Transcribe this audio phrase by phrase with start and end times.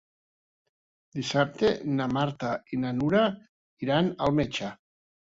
[1.19, 3.25] Dissabte na Marta i na Nura
[3.89, 4.77] iran al metge.